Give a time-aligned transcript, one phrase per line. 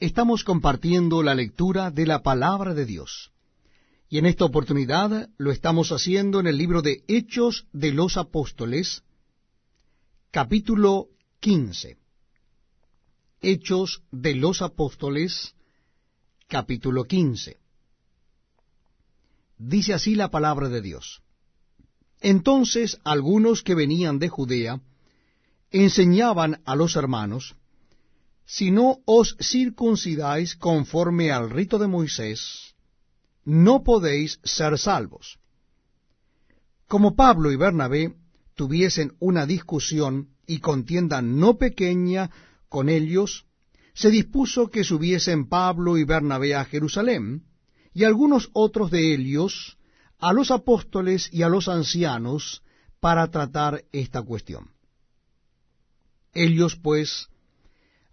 [0.00, 3.32] Estamos compartiendo la lectura de la palabra de Dios.
[4.08, 9.02] Y en esta oportunidad lo estamos haciendo en el libro de Hechos de los Apóstoles,
[10.30, 11.08] capítulo
[11.40, 11.98] 15.
[13.42, 15.54] Hechos de los Apóstoles,
[16.48, 17.58] capítulo 15.
[19.58, 21.20] Dice así la palabra de Dios.
[22.20, 24.80] Entonces algunos que venían de Judea
[25.70, 27.54] enseñaban a los hermanos,
[28.56, 32.74] si no os circuncidáis conforme al rito de Moisés,
[33.44, 35.38] no podéis ser salvos.
[36.88, 38.16] Como Pablo y Bernabé
[38.56, 42.32] tuviesen una discusión y contienda no pequeña
[42.68, 43.46] con ellos,
[43.94, 47.44] se dispuso que subiesen Pablo y Bernabé a Jerusalén,
[47.94, 49.78] y algunos otros de ellos
[50.18, 52.64] a los apóstoles y a los ancianos
[52.98, 54.72] para tratar esta cuestión.
[56.32, 57.29] Ellos, pues,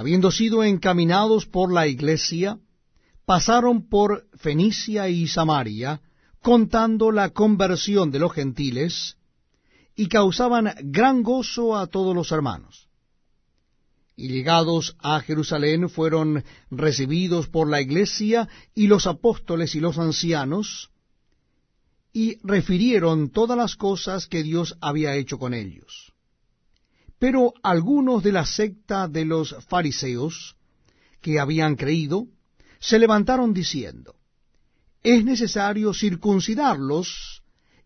[0.00, 2.58] habiendo sido encaminados por la iglesia,
[3.26, 6.00] pasaron por Fenicia y Samaria,
[6.40, 9.18] contando la conversión de los gentiles,
[9.94, 12.88] y causaban gran gozo a todos los hermanos.
[14.16, 20.88] Y llegados a Jerusalén fueron recibidos por la iglesia y los apóstoles y los ancianos,
[22.14, 26.14] y refirieron todas las cosas que Dios había hecho con ellos.
[27.20, 30.56] Pero algunos de la secta de los fariseos,
[31.20, 32.26] que habían creído,
[32.80, 34.16] se levantaron diciendo,
[35.02, 37.42] es necesario circuncidarlos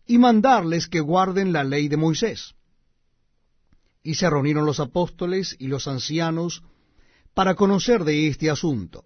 [0.07, 2.55] y mandarles que guarden la ley de Moisés.
[4.03, 6.63] Y se reunieron los apóstoles y los ancianos
[7.33, 9.03] para conocer de este asunto.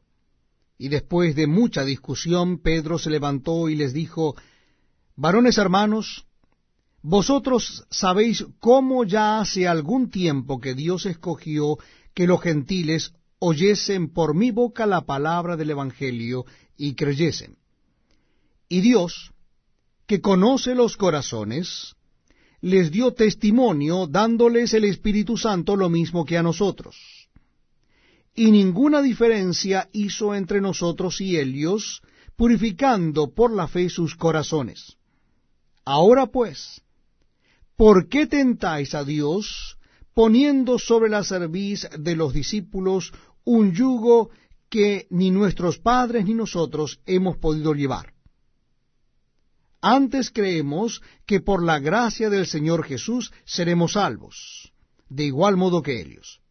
[0.77, 4.35] Y después de mucha discusión, Pedro se levantó y les dijo,
[5.15, 6.27] Varones hermanos,
[7.01, 11.77] vosotros sabéis cómo ya hace algún tiempo que Dios escogió
[12.13, 16.45] que los gentiles oyesen por mi boca la palabra del Evangelio
[16.77, 17.57] y creyesen.
[18.67, 19.31] Y Dios,
[20.05, 21.95] que conoce los corazones,
[22.61, 27.29] les dio testimonio dándoles el Espíritu Santo lo mismo que a nosotros.
[28.35, 32.01] Y ninguna diferencia hizo entre nosotros y ellos,
[32.35, 34.97] purificando por la fe sus corazones.
[35.85, 36.81] Ahora pues,
[37.79, 39.77] ¿Por qué tentáis a Dios
[40.13, 43.13] poniendo sobre la cerviz de los discípulos
[43.45, 44.31] un yugo
[44.69, 48.11] que ni nuestros padres ni nosotros hemos podido llevar?
[49.79, 54.73] Antes creemos que por la gracia del Señor Jesús seremos salvos,
[55.07, 56.41] de igual modo que ellos.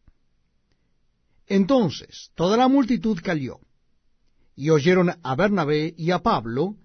[1.47, 3.61] Entonces toda la multitud cayó,
[4.57, 6.77] y oyeron a Bernabé y a Pablo,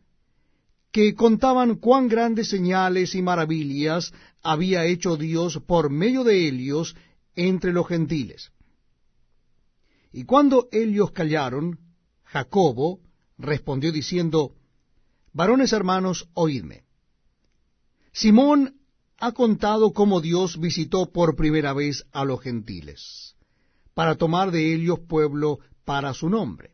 [0.93, 6.95] que contaban cuán grandes señales y maravillas había hecho Dios por medio de ellos
[7.35, 8.51] entre los gentiles.
[10.11, 11.79] Y cuando ellos callaron,
[12.25, 12.99] Jacobo
[13.39, 14.53] respondió diciendo,
[15.33, 16.83] Varones hermanos, oídme.
[18.11, 18.75] Simón
[19.17, 23.35] ha contado cómo Dios visitó por primera vez a los gentiles,
[23.95, 26.72] para tomar de ellos pueblo para su nombre.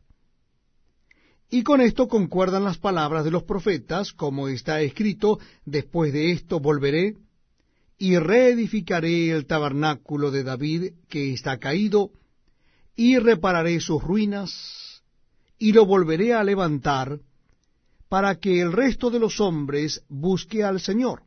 [1.50, 6.60] Y con esto concuerdan las palabras de los profetas, como está escrito, después de esto
[6.60, 7.16] volveré
[7.98, 12.12] y reedificaré el tabernáculo de David que está caído,
[12.96, 15.02] y repararé sus ruinas,
[15.58, 17.20] y lo volveré a levantar,
[18.08, 21.24] para que el resto de los hombres busque al Señor,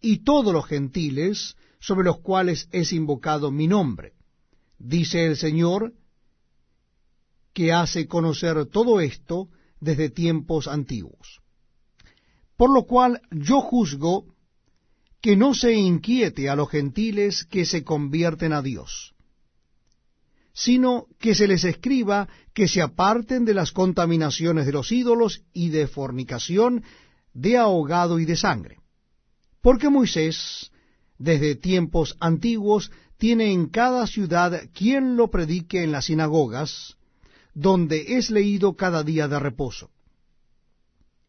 [0.00, 4.12] y todos los gentiles sobre los cuales es invocado mi nombre.
[4.78, 5.92] Dice el Señor,
[7.52, 9.48] que hace conocer todo esto
[9.80, 11.40] desde tiempos antiguos.
[12.56, 14.26] Por lo cual yo juzgo
[15.20, 19.14] que no se inquiete a los gentiles que se convierten a Dios,
[20.52, 25.70] sino que se les escriba que se aparten de las contaminaciones de los ídolos y
[25.70, 26.84] de fornicación,
[27.32, 28.78] de ahogado y de sangre.
[29.62, 30.70] Porque Moisés,
[31.18, 36.96] desde tiempos antiguos, tiene en cada ciudad quien lo predique en las sinagogas,
[37.54, 39.90] donde es leído cada día de reposo.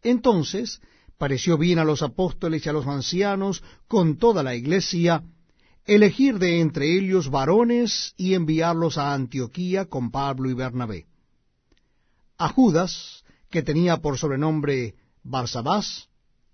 [0.01, 0.81] Entonces
[1.17, 5.23] pareció bien a los apóstoles y a los ancianos, con toda la iglesia,
[5.85, 11.07] elegir de entre ellos varones y enviarlos a Antioquía con Pablo y Bernabé.
[12.37, 16.09] A Judas, que tenía por sobrenombre Barsabás,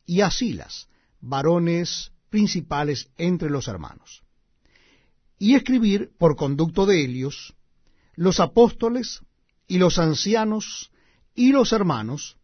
[0.06, 0.88] y a Silas,
[1.22, 4.24] varones principales entre los hermanos.
[5.38, 7.56] Y escribir, por conducto de ellos,
[8.16, 9.22] los apóstoles,
[9.70, 10.92] y los ancianos
[11.36, 12.36] y los hermanos,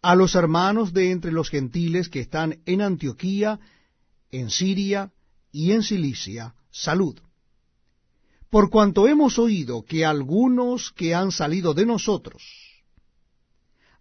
[0.00, 3.58] a los hermanos de entre los gentiles que están en Antioquía,
[4.30, 5.12] en Siria
[5.52, 7.18] y en Cilicia, salud.
[8.48, 12.42] por cuanto hemos oído que algunos que han salido de nosotros,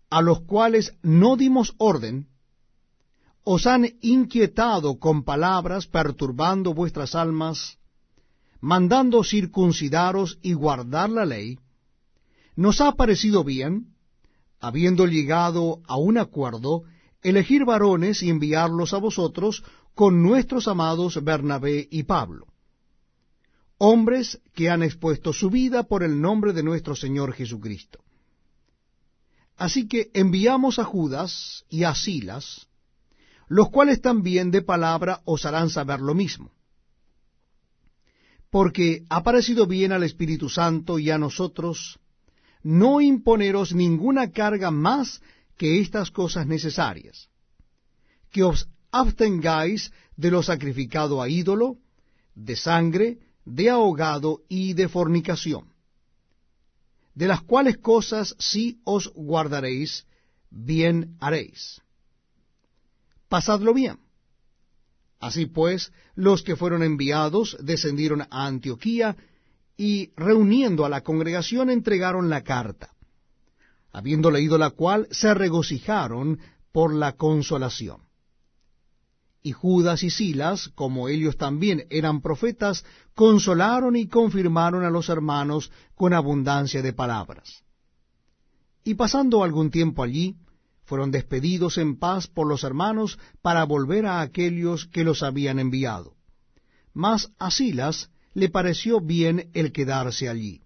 [0.09, 2.27] a los cuales no dimos orden,
[3.43, 7.77] os han inquietado con palabras, perturbando vuestras almas,
[8.61, 11.59] mandando circuncidaros y guardar la ley,
[12.57, 13.93] nos ha parecido bien,
[14.59, 16.83] habiendo llegado a un acuerdo,
[17.21, 19.63] elegir varones y enviarlos a vosotros
[19.93, 22.47] con nuestros amados Bernabé y Pablo,
[23.77, 27.99] hombres que han expuesto su vida por el nombre de nuestro Señor Jesucristo.
[29.55, 32.67] Así que enviamos a Judas y a Silas,
[33.47, 36.51] los cuales también de palabra os harán saber lo mismo.
[38.49, 41.99] Porque ha parecido bien al Espíritu Santo y a nosotros
[42.63, 45.21] no imponeros ninguna carga más
[45.57, 47.29] que estas cosas necesarias,
[48.31, 51.77] que os abstengáis de lo sacrificado a ídolo,
[52.35, 55.73] de sangre, de ahogado y de fornicación,
[57.15, 60.05] de las cuales cosas si os guardaréis,
[60.49, 61.81] bien haréis.
[63.29, 63.99] Pasadlo bien.
[65.19, 69.17] Así pues, los que fueron enviados descendieron a Antioquía
[69.77, 72.91] y reuniendo a la congregación entregaron la carta
[73.97, 76.39] habiendo leído la cual, se regocijaron
[76.71, 78.01] por la consolación.
[79.41, 82.85] Y Judas y Silas, como ellos también eran profetas,
[83.15, 87.63] consolaron y confirmaron a los hermanos con abundancia de palabras.
[88.83, 90.35] Y pasando algún tiempo allí,
[90.83, 96.13] fueron despedidos en paz por los hermanos para volver a aquellos que los habían enviado.
[96.93, 100.61] Mas a Silas le pareció bien el quedarse allí.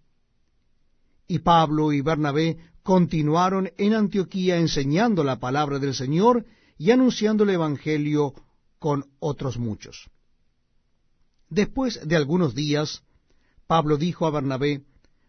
[1.26, 6.46] Y Pablo y Bernabé continuaron en Antioquía enseñando la palabra del Señor
[6.78, 8.34] y anunciando el Evangelio
[8.78, 10.10] con otros muchos.
[11.48, 13.04] Después de algunos días,
[13.68, 14.84] Pablo dijo a Bernabé,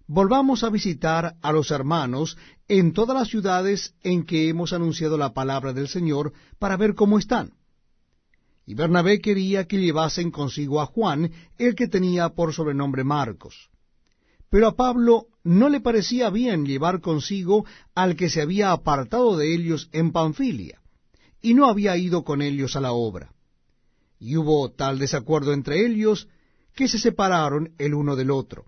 [0.09, 2.37] Volvamos a visitar a los hermanos
[2.67, 7.21] en todas las ciudades en que hemos anunciado la palabra del Señor para ver cómo
[7.21, 7.53] están.
[8.65, 13.71] Y Bernabé quería que llevasen consigo a Juan, el que tenía por sobrenombre Marcos.
[14.51, 17.65] Pero a Pablo no le parecía bien llevar consigo
[17.95, 20.81] al que se había apartado de ellos en Panfilia,
[21.41, 23.33] y no había ido con ellos a la obra.
[24.21, 26.29] Y hubo tal desacuerdo entre ellos
[26.75, 28.67] que se separaron el uno del otro.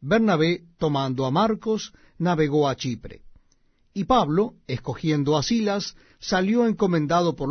[0.00, 3.22] Bernabé, tomando a Marcos, navegó a Chipre.
[3.92, 7.48] Y Pablo, escogiendo a Silas, salió encomendado por